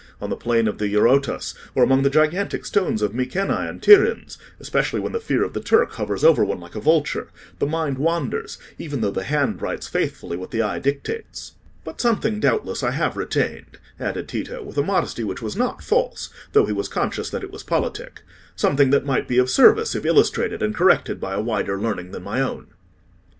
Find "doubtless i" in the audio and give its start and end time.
12.39-12.89